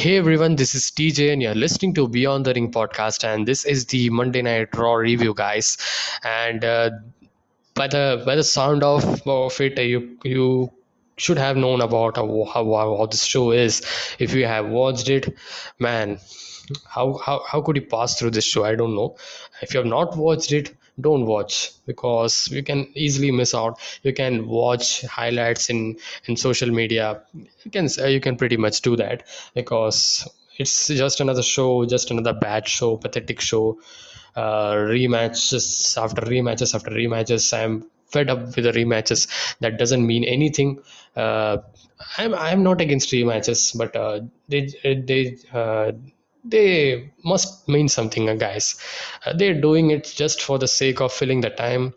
[0.00, 3.66] Hey everyone, this is TJ, and you're listening to Beyond the Ring podcast, and this
[3.66, 5.76] is the Monday Night Raw review, guys.
[6.24, 6.88] And uh,
[7.74, 10.72] by the by the sound of, of it, uh, you you
[11.18, 12.64] should have known about how, how,
[12.96, 13.82] how this show is.
[14.18, 15.36] If you have watched it,
[15.78, 16.18] man,
[16.86, 18.64] how, how how could you pass through this show?
[18.64, 19.16] I don't know.
[19.60, 23.78] If you have not watched it, don't watch because you can easily miss out.
[24.02, 27.22] You can watch highlights in in social media.
[27.64, 32.10] You can uh, you can pretty much do that because it's just another show just
[32.10, 33.78] another bad show pathetic show.
[34.36, 37.52] Uh, rematches after rematches after rematches.
[37.52, 39.28] I'm fed up with the rematches.
[39.60, 40.80] That doesn't mean anything.
[41.16, 41.58] Uh,
[42.18, 44.60] i'm i'm not against rematches but uh, they
[45.10, 45.92] they uh,
[46.44, 48.76] they must mean something uh, guys.
[49.24, 51.94] Uh, they're doing it just for the sake of filling the time.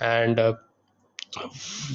[0.00, 0.54] And uh,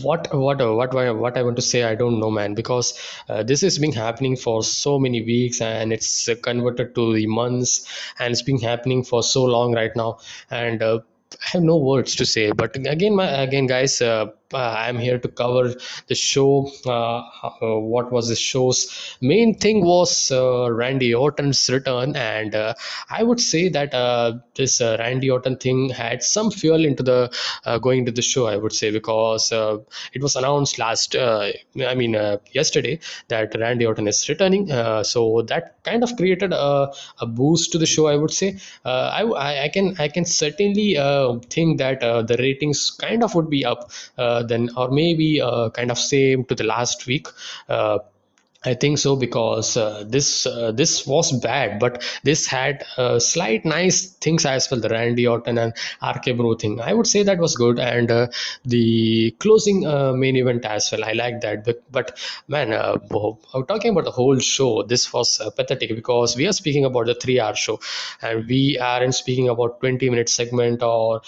[0.02, 2.94] what what uh, what what I want to say I don't know man because
[3.30, 7.88] uh, this has been happening for so many weeks and it's converted to the months
[8.20, 10.20] and it's been happening for so long right now.
[10.50, 11.00] And uh,
[11.34, 12.52] I have no words to say.
[12.52, 15.74] But again my again guys uh, Uh, I'm here to cover
[16.08, 16.70] the show.
[16.86, 22.74] Uh, uh, what was the show's main thing was uh, Randy Orton's return, and uh,
[23.10, 27.32] I would say that uh, this uh, Randy Orton thing had some fuel into the
[27.66, 28.48] uh, going into the show.
[28.48, 31.54] I would say because it was announced last, I
[31.96, 32.14] mean,
[32.52, 34.68] yesterday that Randy Orton is returning,
[35.04, 38.08] so that kind of created a, a boost to the show.
[38.08, 40.96] I would say I, I, I can I can certainly
[41.50, 43.92] think that the ratings kind of would be up
[44.44, 47.28] then or maybe uh, kind of same to the last week
[47.70, 48.00] uh,
[48.64, 53.66] I think so because uh, this uh, this was bad, but this had uh, slight
[53.66, 54.80] nice things as well.
[54.80, 58.28] The Randy Orton and RK Bro thing, I would say that was good, and uh,
[58.64, 61.04] the closing uh, main event as well.
[61.04, 62.98] I like that, but, but man, uh,
[63.68, 67.56] talking about the whole show, this was pathetic because we are speaking about the three-hour
[67.56, 67.80] show,
[68.22, 71.22] and we aren't speaking about twenty-minute segment or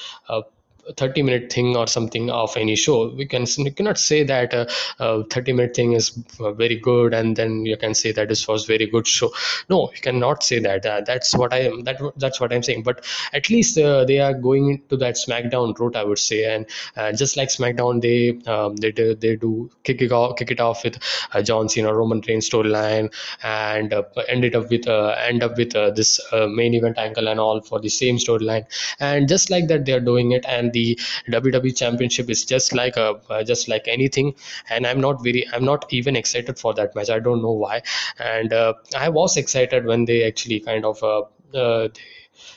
[0.98, 4.68] 30 minute thing or something of any show we can we cannot say that a,
[5.00, 8.48] a 30 minute thing is uh, very good and then you can say that this
[8.48, 9.32] was very good show.
[9.70, 12.84] No you cannot say that uh, that's what i am that that's what i'm saying.
[12.84, 16.44] But at least uh, they are going into that smackdown route i would say.
[16.54, 16.66] And
[16.98, 20.60] uh, just like smackdown they um, they do, they do kick it off kick it
[20.60, 20.98] off with
[21.34, 25.72] uh, john cena roman reigns storyline and uh, end it up with end up with
[25.72, 28.66] this main event angle and all for the same storyline.
[29.00, 32.98] And just like that they are doing it and the WWE Championship is just like
[32.98, 34.36] a just like anything,
[34.70, 37.10] and I'm not very I'm not even excited for that match.
[37.10, 37.84] I don't know why,
[38.20, 41.04] and uh, I was excited when they actually kind of.
[41.04, 41.24] Uh,
[41.54, 41.88] uh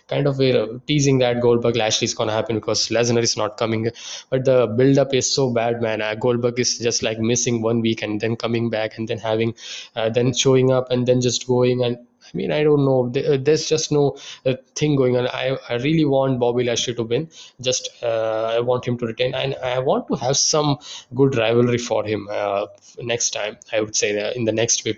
[0.09, 3.91] kind of uh, teasing that Goldberg Lashley is gonna happen because Lesnar is not coming.
[4.31, 6.01] But the build up is so bad, man.
[6.01, 9.55] Uh, Goldberg is just like missing one week and then coming back and then having,
[9.95, 13.13] uh, then showing up and then just going and I mean, I don't know.
[13.21, 15.29] Uh, there's just no uh, thing going on.
[15.29, 17.29] I, I really want Bobby Lashley to win.
[17.61, 20.79] Just uh, I want him to retain, and I want to have some
[21.15, 22.67] good rivalry for him uh,
[22.99, 23.59] next time.
[23.73, 24.97] I would say in the next pay.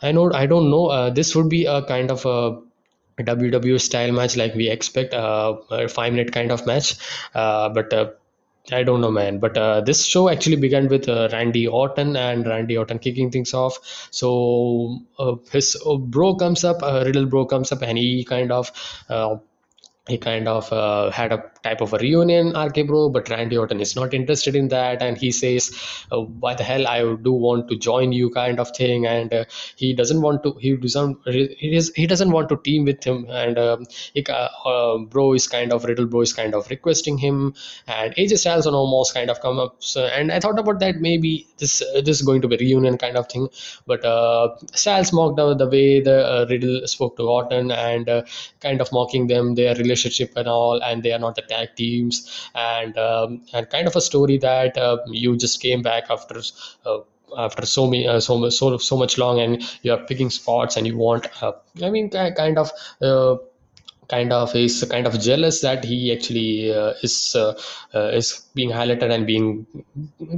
[0.00, 0.32] I know.
[0.32, 0.86] I don't know.
[0.86, 2.60] Uh, this would be a kind of a
[3.18, 6.94] WWE style match like we expect, uh, a five minute kind of match.
[7.34, 7.92] but
[8.70, 9.38] I don't know, man.
[9.38, 13.54] But uh, this show actually began with uh, Randy Orton and Randy Orton kicking things
[13.54, 14.08] off.
[14.10, 18.70] So uh, his uh, bro comes up, Riddle bro comes up, and he kind of
[19.08, 19.36] uh,
[20.08, 23.80] he kind of uh, had a type of a reunion RK bro but Randy Orton
[23.80, 25.02] is not interested in that.
[25.02, 25.70] And he says
[26.12, 29.06] uh, why the hell I do want to join you kind of thing.
[29.06, 29.44] And uh,
[29.76, 33.26] he doesn't want to he doesn't he, he doesn't want to team with him.
[33.28, 37.18] And um, he, uh, uh, bro is kind of Riddle bro is kind of requesting
[37.18, 37.54] him.
[37.86, 39.76] And AJ Styles and Omos kind of come up.
[39.82, 42.98] So, and I thought about that maybe this uh, this is going to be reunion
[42.98, 43.48] kind of thing.
[43.86, 44.02] But
[44.74, 48.08] Styles mocked the way the Riddle spoke to Orton and
[48.60, 50.82] kind of mocking them their relationship and all.
[50.82, 54.76] And they are not the tag teams and um, and kind of a story that
[54.76, 56.40] uh, you just came back after
[56.86, 56.98] uh,
[57.36, 60.86] after so many uh, so so so much long and you are picking spots and
[60.86, 61.52] you want uh,
[61.82, 62.70] i mean kind of
[63.02, 63.36] uh,
[64.08, 67.52] kind of is kind of jealous that he actually uh, is uh,
[67.94, 69.66] uh, is being highlighted and being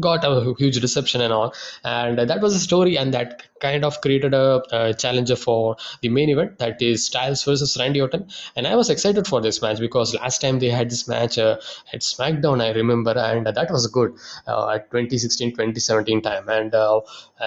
[0.00, 1.54] got a huge reception and all.
[1.84, 6.08] And that was a story and that kind of created a, a challenger for the
[6.08, 8.28] main event that is Styles versus Randy Orton.
[8.56, 11.58] And I was excited for this match because last time they had this match uh,
[11.92, 14.12] at SmackDown I remember and that was good
[14.46, 16.48] uh, at 2016 2017 time.
[16.48, 17.00] And uh,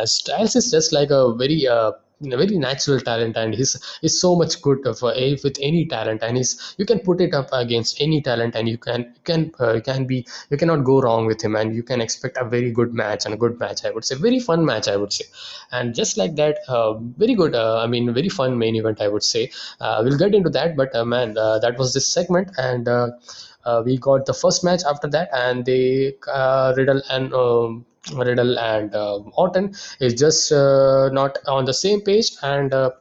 [0.06, 1.68] Styles is just like a very
[2.24, 6.38] very natural talent and he's is so much good for a with any talent and
[6.38, 10.06] he's you can put it up against any talent and you can can uh, can
[10.06, 13.26] be you cannot go wrong with him and you can expect a very good match
[13.26, 14.16] and a good match i would say.
[14.16, 15.26] Very fun match i would say.
[15.72, 19.08] And just like that uh, very good uh, i mean very fun main event i
[19.08, 19.52] would say.
[19.80, 22.94] Uh, we'll get into that but uh, man uh, that was this segment and uh,
[23.04, 23.10] uh,
[23.86, 28.94] we got the first match after that and they uh, riddle and um, riddle and
[28.96, 32.92] uh, orton is just uh, not on the same page and uh,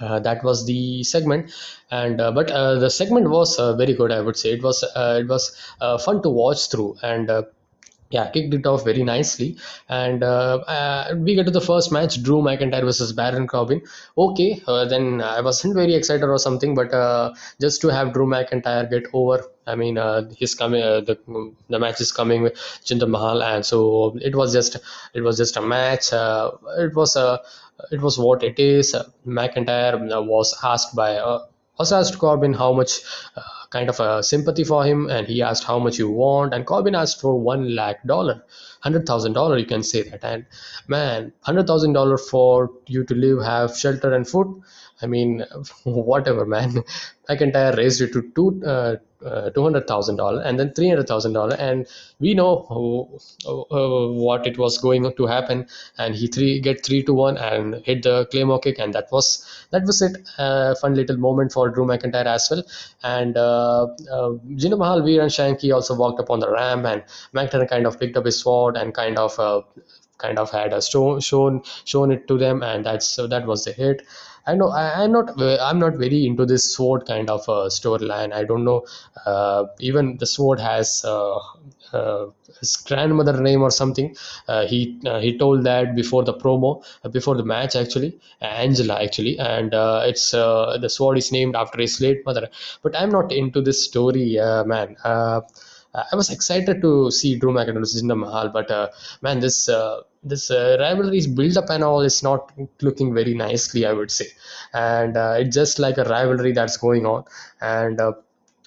[0.00, 1.52] uh, that was the segment.
[1.90, 4.52] And uh, but uh, the segment was uh, very good i would say.
[4.52, 7.42] It was uh, it was uh, fun to watch through and uh,
[8.12, 9.56] yeah, kicked it off very nicely.
[9.88, 13.82] And uh, uh, we get to the first match Drew McIntyre versus Baron Corbin.
[14.16, 18.26] Okay, uh, then I wasn't very excited or something, but uh, just to have Drew
[18.26, 19.44] McIntyre get over.
[19.66, 20.82] I mean, uh, he's coming.
[20.82, 21.16] Uh, the
[21.68, 22.54] the match is coming with
[22.84, 24.76] Jinder Mahal, and so it was just
[25.14, 26.12] it was just a match.
[26.12, 27.40] Uh, it was a
[27.90, 28.94] it was what it is.
[28.94, 31.46] Uh, McIntyre uh, was asked by uh,
[31.78, 33.00] was asked Corbin how much
[33.36, 33.42] uh,
[33.72, 36.94] kind of a sympathy for him, and he asked how much you want, and Corbin
[36.94, 38.44] asked for one lakh dollar,
[38.80, 40.46] hundred thousand dollar, you can say that, and
[40.88, 44.62] man, hundred thousand dollar for you to live, have shelter and food.
[45.02, 45.44] I mean,
[45.84, 46.84] whatever, man.
[47.28, 48.62] McIntyre raised it to two.
[48.64, 51.86] Uh, uh, two hundred thousand dollar and then three hundred thousand dollar and
[52.18, 52.66] we know
[53.46, 55.66] uh, what it was going to happen
[55.98, 59.46] and he three get three to one and hit the claymore kick and that was
[59.70, 62.62] that was it uh, fun little moment for Drew McIntyre as well
[63.02, 64.32] and uh, uh,
[64.76, 67.02] Mahal Veer and Shanky also walked up on the ramp and
[67.34, 69.62] McIntyre kind of picked up his sword and kind of uh,
[70.18, 73.64] kind of had a shown shown shown it to them and that's so that was
[73.64, 74.02] the hit
[74.46, 78.32] I know I, I'm not I'm not very into this sword kind of uh, storyline.
[78.32, 78.86] I don't know.
[79.24, 81.38] Uh, even the sword has uh,
[81.92, 82.26] uh,
[82.58, 84.16] his grandmother name or something.
[84.48, 89.00] Uh, he uh, he told that before the promo, uh, before the match actually, Angela
[89.02, 92.48] actually, and uh, it's uh, the sword is named after his late mother.
[92.82, 94.96] But I'm not into this story, uh, man.
[95.04, 95.42] Uh,
[95.94, 98.88] I was excited to see Drew McIntyre in the Mahal, but uh,
[99.20, 103.86] man, this uh, this uh, rivalry's build up and all is not looking very nicely,
[103.86, 104.26] I would say,
[104.72, 107.24] and uh, it's just like a rivalry that's going on,
[107.60, 108.00] and.
[108.00, 108.12] Uh,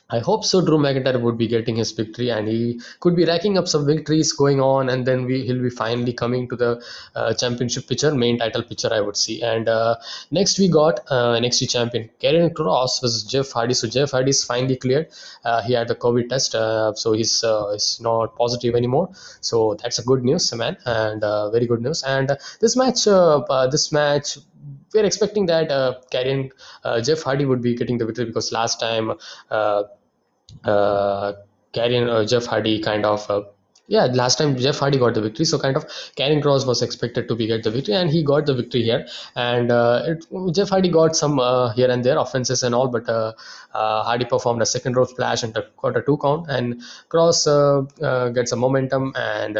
[0.07, 0.63] I hope so.
[0.63, 4.33] Drew McIntyre would be getting his victory, and he could be racking up some victories
[4.33, 6.83] going on, and then we he'll be finally coming to the
[7.15, 9.41] uh, championship picture, main title picture, I would see.
[9.41, 9.95] And uh,
[10.29, 13.73] next we got uh, NXT champion Karrion Cross versus Jeff Hardy.
[13.73, 15.07] So Jeff Hardy is finally cleared.
[15.43, 19.09] Uh, he had the COVID test, uh, so he's uh, he's not positive anymore.
[19.41, 22.03] So that's a good news, man, and uh, very good news.
[22.03, 24.37] And uh, this match, uh, uh, this match
[24.95, 25.95] we're expecting that uh,
[26.83, 29.11] uh, Jeff Hardy would be getting the victory because last time
[29.51, 29.83] uh,
[30.63, 31.33] uh,
[31.77, 33.43] uh, Jeff Hardy kind of uh,
[33.87, 35.45] yeah last time Jeff Hardy got the victory.
[35.45, 35.85] So kind of
[36.17, 39.05] Karrion Cross was expected to be get the victory and he got the victory here.
[39.35, 43.07] And uh, it, Jeff Hardy got some uh, here and there offenses and all but
[43.09, 43.33] uh,
[43.73, 46.47] uh, Hardy performed a second rope splash and got a two count.
[46.49, 47.81] And Cross uh,
[48.33, 49.57] gets a momentum and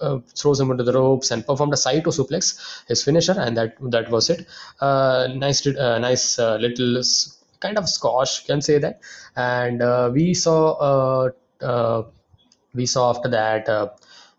[0.00, 3.76] uh, throws him into the ropes and performed a Saito suplex, his finisher, and that
[3.90, 4.46] that was it.
[4.80, 7.02] Uh, nice, uh, nice uh, little
[7.60, 9.00] kind of squash, you can say that.
[9.36, 11.30] And uh, we saw
[12.74, 13.68] we saw after that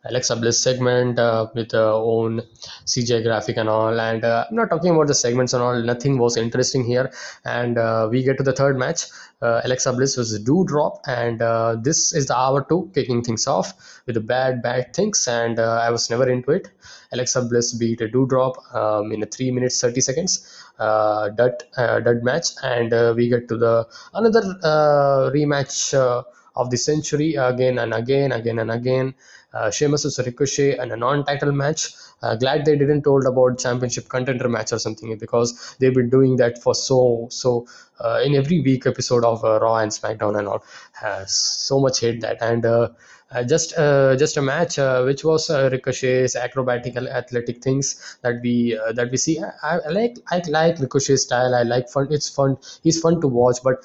[0.06, 2.42] Alexa Bliss segment uh, with her own
[2.86, 4.00] CGI graphic and all.
[4.00, 5.82] And uh, I'm not talking about the segments and all.
[5.82, 7.12] Nothing was interesting here.
[7.46, 9.04] And uh, we get to the third match.
[9.42, 14.02] Uh, Alexa Bliss was Doudrop, and uh, this is the hour two kicking things off
[14.08, 15.28] with the bad bad things.
[15.28, 16.70] And uh, I was never into it.
[17.12, 22.00] Alexa Bliss beat a Doudrop um, in a three minutes thirty seconds uh, dud uh,
[22.00, 25.94] dud match, and uh, we get to the another uh, rematch.
[25.94, 26.24] Uh,
[26.56, 29.14] of the century again and again, again and again.
[29.58, 31.88] Uh, Sheamus versus Ricochet and a non-title match.
[32.22, 36.38] Uh, glad they didn't told about championship contender match or something because they've been doing
[36.38, 37.68] that for so so
[38.00, 40.64] uh, in every week episode of uh, Raw and SmackDown and all.
[41.04, 42.66] Uh, so much hate that and.
[43.30, 48.80] Uh, just uh, just a match uh, which was Ricochet's acrobatical athletic things that we
[48.94, 49.38] that we see.
[49.42, 51.54] I, I like I like Ricochet's style.
[51.54, 52.08] I like fun.
[52.10, 52.58] It's fun.
[52.84, 53.58] He's fun to watch.
[53.62, 53.84] But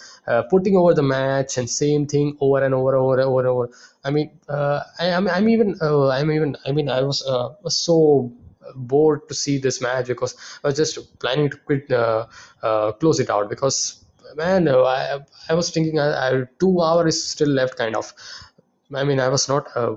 [0.49, 3.70] putting over the match and same thing over and over over over over.
[4.04, 7.25] I mean, I, I'm I'm even I'm even I mean I was
[7.76, 8.32] so
[8.76, 12.26] bored to see this match because I was just planning to quit uh,
[12.62, 14.04] uh, close it out because
[14.37, 15.18] man I
[15.49, 18.12] I was thinking I, I two hours still left kind of
[18.94, 19.96] I mean, I was not uh,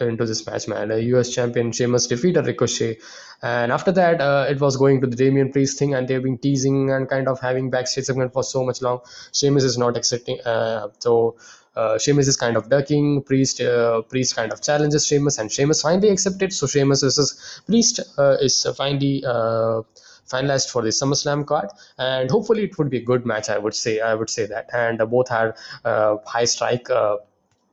[0.00, 0.90] into this match, man.
[0.90, 2.98] A US champion Sheamus defeated Ricochet,
[3.42, 6.38] and after that, uh, it was going to the Damian Priest thing, and they've been
[6.38, 9.00] teasing and kind of having backstage segment for so much long.
[9.32, 11.36] Sheamus is not accepting, uh, so.
[11.76, 13.22] Uh, Sheamus is kind of ducking.
[13.22, 16.52] Priest, uh, Priest kind of challenges Sheamus, and Sheamus finally accepted.
[16.52, 19.82] So Sheamus versus Priest uh, is finally uh,
[20.28, 23.48] finalized for the SummerSlam card, and hopefully it would be a good match.
[23.48, 25.54] I would say I would say that, and uh, both had
[25.84, 26.90] uh, high strike.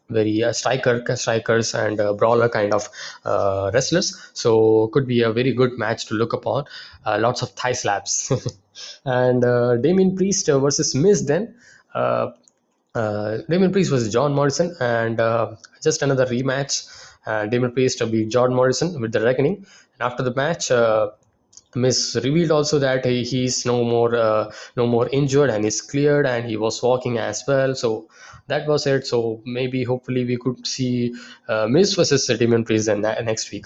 [0.10, 2.90] Uh, very uh, striker strikers and uh, brawler kind of
[3.26, 4.16] uh, wrestlers.
[4.34, 6.66] So could be a very good match to look upon.
[7.06, 8.32] Uh, lots of thigh slaps.
[9.06, 11.56] And uh, Damian Priest versus Miz then.
[11.94, 12.32] Uh,
[12.94, 16.88] uh, Damian Priest was John Morrison and uh, just another rematch.
[17.26, 19.66] Uh, Damian Priest will be John Morrison with the Reckoning.
[19.94, 20.72] And after the match
[21.76, 26.26] Miz revealed also that he, he's no more uh, no more injured and is cleared
[26.26, 27.76] and he was walking as well.
[27.76, 28.08] So
[28.48, 29.06] that was it.
[29.06, 31.14] So maybe hopefully we could see
[31.48, 32.26] uh, Miz versus
[32.66, 33.66] Priest then next week.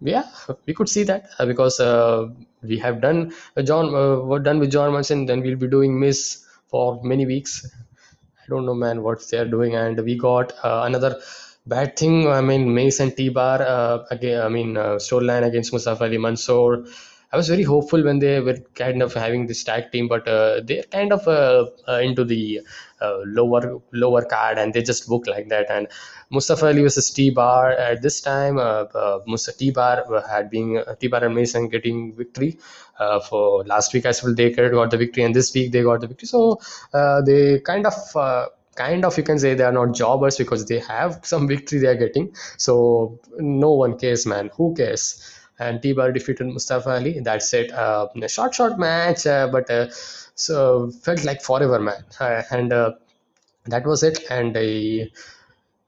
[0.00, 0.24] Yeah,
[0.66, 2.28] we could see that uh, because uh,
[2.62, 5.26] we have done uh, John uh, what done with John Morrison.
[5.26, 7.66] Then we'll be doing Miz for many weeks.
[8.46, 9.74] I don't know, man, what they're doing.
[9.74, 11.18] And we got uh, another
[11.66, 12.28] bad thing.
[12.28, 16.84] I mean, Mace and T-Bar, uh, again, I mean, uh, storyline against Mustafa Ali Mansoor.
[17.32, 20.60] I was very hopeful when they were kind of having this tag team, but uh,
[20.64, 22.60] they're kind of uh, uh, into the
[23.00, 25.68] uh, lower lower card, and they just book like that.
[25.68, 25.88] And
[26.30, 28.54] Mustafa Ali versus T-Bar at this time,
[29.26, 32.58] Mustafa T-Bar had been uh, T-Bar and Mason getting victory
[33.28, 34.34] for last week as well.
[34.34, 36.28] They got the victory, and this week they got the victory.
[36.28, 36.60] So
[36.92, 38.46] they kind of.
[38.76, 41.88] Kind of you can say they are not jobbers because they have some victory they
[41.88, 42.34] are getting.
[42.58, 44.50] So no one cares man.
[44.56, 45.32] Who cares?
[45.58, 47.18] And T-Bar defeated Mustafa Ali.
[47.20, 47.72] That's it.
[47.72, 49.86] Uh, a short short match uh, but uh,
[50.34, 52.04] so felt like forever man.
[52.20, 52.92] Uh, and uh,
[53.66, 54.20] that was it.
[54.30, 55.10] And I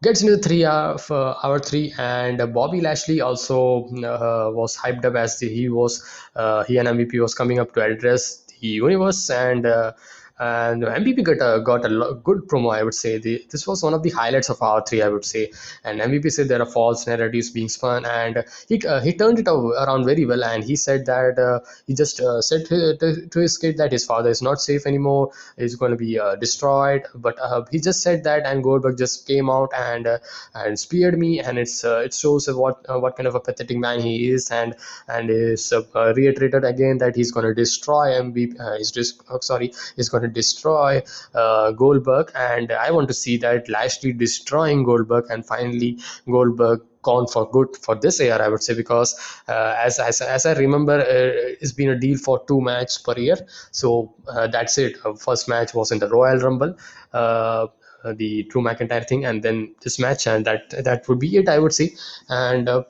[0.02, 1.92] gets into the three hour, uh, hour three.
[1.98, 6.02] And bobby lashley also uh, was hyped up as the, he was
[6.36, 9.28] uh, he and mvp was coming up to address the universe.
[9.30, 9.92] And uh,
[10.38, 12.74] and MVP got a got a good promo.
[12.74, 15.50] I would say the, this was one of the highlights of R3 I would say,
[15.84, 19.48] and MVP said there are false narratives being spun, and he uh, he turned it
[19.48, 20.44] around very well.
[20.44, 23.92] And he said that uh, he just uh, said to, to, to his kid that
[23.92, 25.32] his father is not safe anymore.
[25.56, 27.02] He's going to be uh, destroyed.
[27.14, 30.18] But uh, he just said that, and Goldberg just came out and uh,
[30.54, 34.30] and speared me, and it's it shows what what kind of a pathetic man he
[34.30, 34.76] is, and
[35.08, 38.58] and is reiterated again that he's going to destroy MVP.
[38.60, 41.02] Uh, he's oh, sorry, he's going to destroy
[41.34, 47.26] uh, Goldberg, and I want to see that Lashley destroying Goldberg, and finally Goldberg gone
[47.28, 49.14] for good for this year i would say because
[49.46, 53.14] uh, as, as as i remember uh, it's been a deal for two matches per
[53.16, 53.36] year.
[53.70, 54.96] So uh, that's it.
[55.04, 56.76] Uh, first match was in the royal rumble
[57.12, 57.68] uh,
[58.14, 61.58] the Drew McIntyre thing, and then this match, and that that would be it, I
[61.58, 61.94] would say.
[62.28, 62.84] And uh,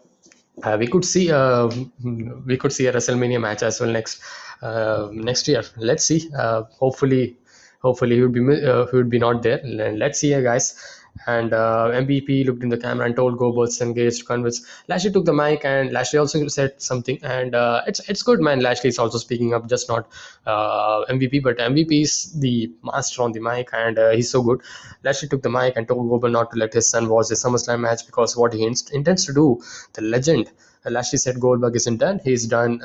[0.79, 1.71] we could see uh,
[2.47, 4.21] we could see a WrestleMania match as well next
[5.13, 5.63] next year.
[5.77, 6.31] Let's see.
[6.37, 7.37] Uh, hopefully,
[7.81, 9.61] hopefully he would be uh, he would be not there.
[9.65, 10.75] Let's see, uh, guys.
[11.27, 14.61] And uh, MVP looked in the camera and told Goldberg engaged to.
[14.89, 17.19] Lashley took the mic and Lashley also said something.
[17.23, 18.61] And uh, it's it's good, man.
[18.61, 20.09] Lashley is also speaking up, just not
[20.47, 24.61] uh, MVP, but MVP is the master on the mic, and uh, he's so good.
[25.03, 27.81] Lashley took the mic and told Goldberg not to let his son watch the SummerSlam
[27.81, 29.61] match because what he inst- intends to do,
[29.95, 30.51] the legend.
[30.87, 32.21] Uh, Lashley said Goldberg isn't done.
[32.23, 32.81] He's done.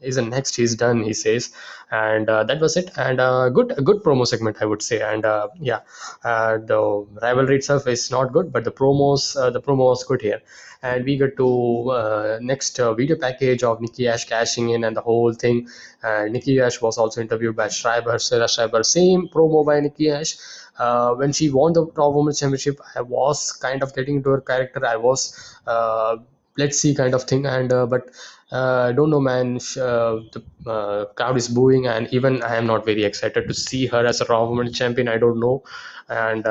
[0.00, 0.56] Isn't next.
[0.56, 1.02] He's done.
[1.02, 1.50] He says,
[1.90, 2.90] and uh, that was it.
[2.96, 5.00] And uh, good, a good promo segment, I would say.
[5.00, 5.80] And uh, yeah,
[6.24, 10.20] uh, the rivalry itself is not good, but the promos, uh, the promo was good
[10.20, 10.40] here.
[10.82, 15.00] And we get to uh, next video package of Nikki Ash cashing in and the
[15.00, 15.68] whole thing.
[16.04, 18.84] Nikki Ash was also interviewed by Schreiber, Sarah Schreiber.
[18.84, 20.36] Same promo by Nikki Ash.
[20.78, 24.40] Uh, when she won the Raw Women's Championship, I was kind of getting into her
[24.40, 24.86] character.
[24.86, 26.18] I was, uh,
[26.58, 27.46] let's see, kind of thing.
[27.46, 28.10] And uh, but
[28.52, 29.56] uh, I don't know, man.
[29.76, 33.86] Uh, the uh, crowd is booing, and even I am not very excited to see
[33.86, 35.08] her as a Raw Women's Champion.
[35.08, 35.62] I don't know,
[36.08, 36.46] and.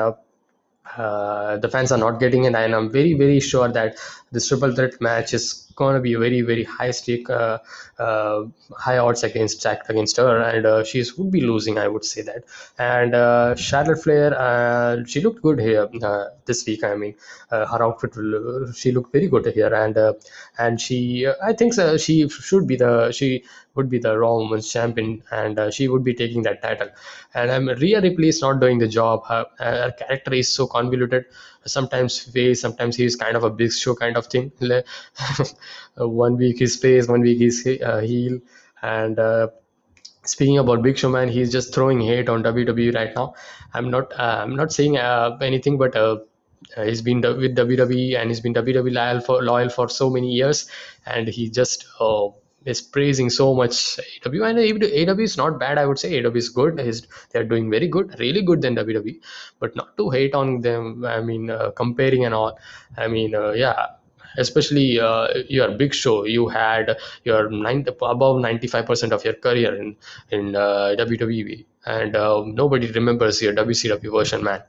[0.96, 3.96] Uh, the fans are not getting it, and I'm very, very sure that
[4.32, 7.58] this triple threat match is going to be a very, very high stake, uh,
[7.98, 8.44] uh,
[8.76, 11.78] high odds against Jack against her, and uh, she would be losing.
[11.78, 12.44] I would say that.
[12.78, 15.88] And uh, Charlotte Flair, uh, she looked good here
[16.46, 16.82] this week.
[16.84, 17.14] I mean,
[17.50, 18.14] her outfit,
[18.74, 19.96] she looked very good here, and
[20.58, 23.44] and she, I think so, she should be the she
[23.78, 26.90] would be the Raw Women's Champion, and uh, she would be taking that title.
[27.34, 29.24] And I'm Ripley is not doing the job.
[29.26, 31.24] Her, her character is so convoluted.
[31.64, 34.52] Sometimes face, sometimes he's kind of a big show kind of thing.
[34.60, 34.84] Le-
[35.96, 38.38] one week he's face, one week he's uh, heel,
[38.82, 39.18] and.
[39.18, 39.48] Uh,
[40.24, 43.34] Speaking about Big Show, man, he's just throwing hate on WWE right now.
[43.72, 46.18] I'm not, uh, I'm not saying uh, anything, but uh,
[46.76, 50.32] uh, he's been with WWE and he's been WWE loyal for loyal for so many
[50.32, 50.68] years,
[51.06, 52.28] and he just uh,
[52.64, 54.48] is praising so much AEW.
[54.48, 56.12] And AEW is not bad, I would say.
[56.20, 56.80] AEW is good.
[56.80, 59.20] He's, they're doing very good, really good than WWE,
[59.58, 61.04] but not to hate on them.
[61.04, 62.58] I mean, uh, comparing and all.
[62.96, 63.86] I mean, uh, yeah.
[64.36, 69.96] Especially uh, your big show you had your nine, above 95% of your career in
[70.30, 74.62] in uh, WWE and uh, nobody remembers your WCW version man.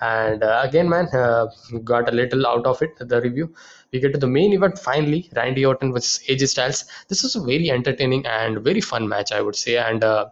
[0.00, 1.46] And uh, again man uh,
[1.84, 3.54] got a little out of it the review.
[3.92, 6.84] We get to the main event finally Randy Orton versus AJ Styles.
[7.08, 9.76] This was a very entertaining and very fun match I would say.
[9.76, 10.30] And uh,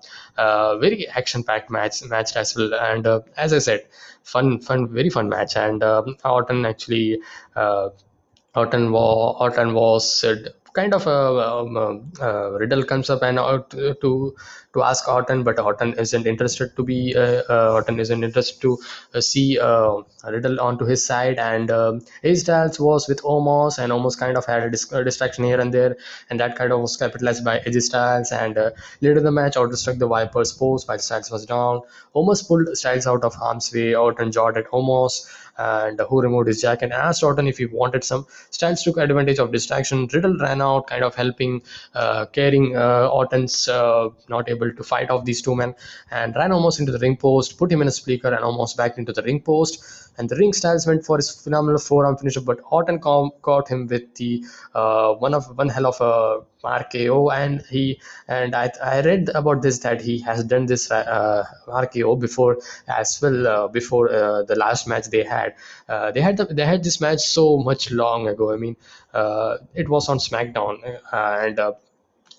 [0.79, 2.75] very action packed match match as well.
[2.75, 3.87] And as I said
[4.25, 5.57] fun fun very fun match.
[5.57, 5.83] And
[6.25, 7.21] Orton actually
[8.55, 10.25] uh, Orton was
[10.73, 14.35] kind of a, um, uh, uh, Riddle comes up and uh, to
[14.73, 18.79] to ask Orton, but Orton isn't interested to be uh, uh, Orton isn't interested to
[19.15, 23.93] uh, see uh, Riddle onto his side, and um, AJ Styles was with Omos, and
[23.93, 25.97] Omos kind of had a, dis- distraction here and there,
[26.31, 28.57] and that kind of was capitalized by AJ Styles, and
[29.01, 31.83] later in the match, Orton struck the Viper's post while Styles was down.
[32.17, 33.95] Omos pulled Styles out of harm's way.
[33.95, 35.27] Orton jawed at Omos
[35.59, 38.27] and who removed his jacket and asked Orton if he wanted some.
[38.51, 40.09] Styles took advantage of distraction.
[40.13, 41.63] Riddle ran out, kind of helping,
[41.95, 45.75] uh, carrying uh, Orton's uh, not able to fight off these two men,
[46.11, 48.99] and ran almost into the ring post, put him in a speaker, and almost back
[48.99, 50.02] into the ring post.
[50.19, 54.15] And the ring Styles went for his phenomenal forearm finisher, but Orton caught him with
[54.15, 59.31] the uh, one of one hell of a RKO, and he and I, I read
[59.35, 64.43] about this that he has done this uh, RKO before as well uh, before uh,
[64.43, 65.55] the last match they had.
[65.89, 68.53] Uh, they had the, they had this match so much long ago.
[68.53, 68.77] I mean,
[69.13, 70.79] uh, it was on SmackDown,
[71.13, 71.73] uh, and uh,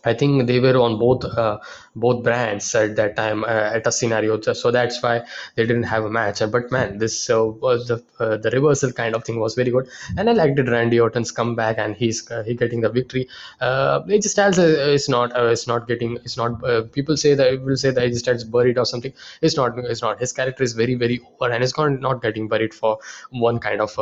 [0.05, 1.59] I think they were on both uh,
[1.95, 5.23] both brands at that time uh, at a scenario, so that's why
[5.55, 6.41] they didn't have a match.
[6.41, 9.71] Uh, But man, this uh, was the uh, the reversal kind of thing was very
[9.71, 10.69] good, and I liked it.
[10.69, 13.27] Randy Orton's comeback, and he's uh, he getting the victory.
[13.61, 16.61] Uh, AJ Styles is not uh, is not getting is not.
[16.91, 19.13] People say that will say that AJ Styles buried or something.
[19.41, 19.77] It's not.
[19.79, 20.19] It's not.
[20.19, 22.97] His character is very very over, and it's not not getting buried for
[23.31, 23.97] one kind of.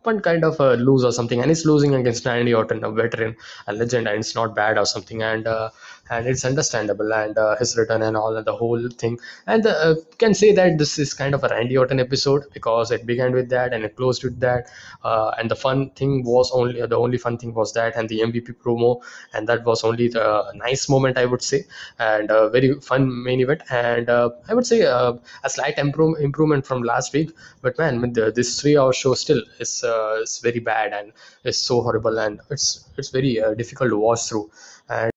[0.00, 2.90] Uh, one kind of a lose or something, and he's losing against Randy Orton, a
[2.90, 5.70] veteran, a legend, and it's not bad or something, and uh,
[6.10, 9.94] and it's understandable, and uh, his return and all, and the whole thing, and uh,
[10.18, 13.48] can say that this is kind of a Randy Orton episode because it began with
[13.50, 14.68] that and it closed with that,
[15.04, 18.20] uh, and the fun thing was only the only fun thing was that, and the
[18.22, 19.02] MVP promo,
[19.34, 21.64] and that was only the nice moment I would say,
[21.98, 26.18] and a very fun main event, and uh, I would say uh, a slight improve,
[26.20, 27.30] improvement from last week,
[27.62, 31.12] but man, the, this three-hour show still is uh, is very bad and
[31.44, 34.50] it's so horrible and it's it's very uh, difficult to watch through.
[34.88, 35.12] And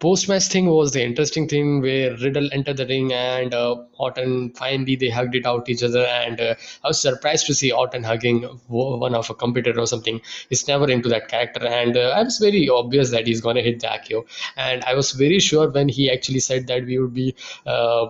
[0.00, 4.96] post-match thing was the interesting thing where Riddle entered the ring and uh, Orton finally
[4.96, 6.54] they hugged it out each other and uh,
[6.84, 10.20] I was surprised to see Orton hugging one of a competitor or something.
[10.48, 13.80] He's never into that character and uh, I was very obvious that he's gonna hit
[13.80, 14.24] the RKO
[14.56, 17.34] and I was very sure when he actually said that we would be
[17.66, 18.06] uh,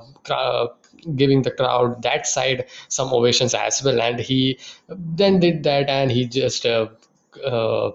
[1.17, 4.59] giving the crowd that side some ovations as well and he
[4.89, 6.89] then did that and he just uh,
[7.45, 7.91] uh,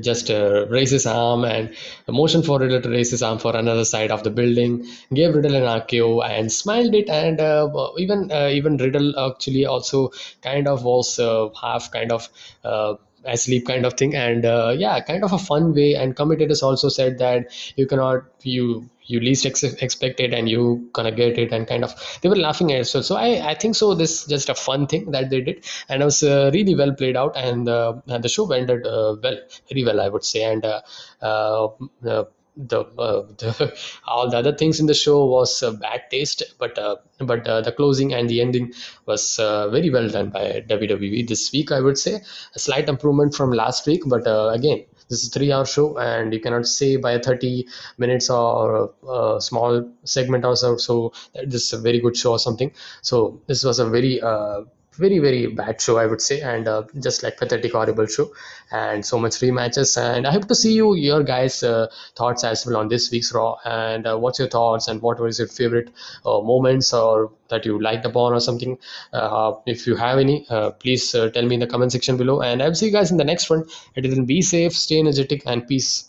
[0.00, 1.74] just uh, raised his arm and
[2.08, 5.54] motion for Riddle to raise his arm for another side of the building, gave Riddle
[5.54, 7.08] an RKO and smiled it.
[7.08, 10.10] And uh, even uh, even Riddle actually also
[10.42, 12.28] kind of was uh, half kind of
[12.64, 14.14] uh, asleep kind of thing.
[14.14, 15.94] And uh, yeah, kind of a fun way.
[15.94, 20.88] And commentators also said that you cannot you you least ex- expect it and you
[20.92, 23.74] gonna get it and kind of they were laughing at so so I, I think
[23.74, 25.64] so this is just a fun thing that they did.
[25.88, 29.16] And it was uh, really well played out and, uh, and the show ended uh,
[29.22, 29.38] well
[29.68, 30.42] very well i would say.
[30.44, 30.80] And uh,
[31.22, 32.24] uh, uh,
[32.56, 36.78] the, the all the other things in the show was bad taste but
[37.18, 38.72] but the closing and the ending
[39.04, 42.22] was very well done by WWE this week I would say.
[42.54, 44.22] A slight improvement from last week but
[44.54, 47.66] again this is a three hour show and you cannot say by 30
[47.98, 52.32] minutes or a, small segment or so so that this is a very good show
[52.32, 52.72] or something.
[53.02, 54.62] So this was a very uh,
[54.96, 58.30] very very bad show i would say and uh, just like pathetic horrible show
[58.72, 62.64] and so much rematches and i hope to see you your guys uh, thoughts as
[62.66, 65.90] well on this week's raw and uh, what's your thoughts and what was your favorite
[66.24, 68.76] uh, moments or that you liked upon or something?
[69.12, 72.62] Uh, if you have any uh, please tell me in the comment section below and
[72.62, 73.64] i'll see you guys in the next one.
[73.94, 76.08] It is in be safe stay energetic and peace